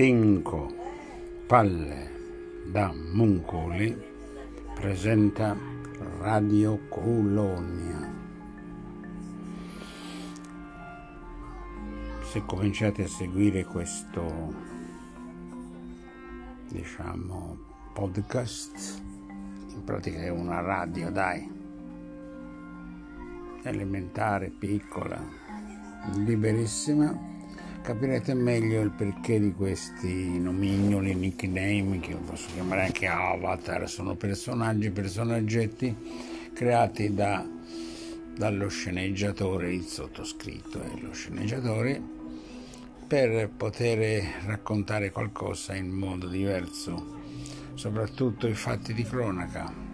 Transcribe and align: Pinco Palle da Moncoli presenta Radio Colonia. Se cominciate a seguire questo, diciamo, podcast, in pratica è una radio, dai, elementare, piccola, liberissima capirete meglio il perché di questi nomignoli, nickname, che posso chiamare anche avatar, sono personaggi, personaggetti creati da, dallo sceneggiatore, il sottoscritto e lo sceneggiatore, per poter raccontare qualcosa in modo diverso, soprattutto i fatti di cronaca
Pinco 0.00 0.74
Palle 1.46 2.10
da 2.64 2.90
Moncoli 3.12 3.94
presenta 4.74 5.54
Radio 6.20 6.88
Colonia. 6.88 8.10
Se 12.22 12.42
cominciate 12.46 13.02
a 13.02 13.08
seguire 13.08 13.66
questo, 13.66 14.54
diciamo, 16.70 17.58
podcast, 17.92 19.02
in 19.74 19.84
pratica 19.84 20.20
è 20.20 20.30
una 20.30 20.60
radio, 20.60 21.10
dai, 21.10 21.46
elementare, 23.64 24.48
piccola, 24.48 25.22
liberissima 26.14 27.39
capirete 27.82 28.34
meglio 28.34 28.80
il 28.80 28.90
perché 28.90 29.40
di 29.40 29.52
questi 29.52 30.38
nomignoli, 30.38 31.14
nickname, 31.14 32.00
che 32.00 32.14
posso 32.14 32.48
chiamare 32.52 32.84
anche 32.84 33.06
avatar, 33.06 33.88
sono 33.88 34.14
personaggi, 34.14 34.90
personaggetti 34.90 35.96
creati 36.52 37.14
da, 37.14 37.46
dallo 38.36 38.68
sceneggiatore, 38.68 39.72
il 39.72 39.84
sottoscritto 39.84 40.82
e 40.82 41.00
lo 41.00 41.12
sceneggiatore, 41.12 42.00
per 43.06 43.50
poter 43.56 44.44
raccontare 44.44 45.10
qualcosa 45.10 45.74
in 45.74 45.90
modo 45.90 46.28
diverso, 46.28 47.18
soprattutto 47.74 48.46
i 48.46 48.54
fatti 48.54 48.94
di 48.94 49.02
cronaca 49.02 49.89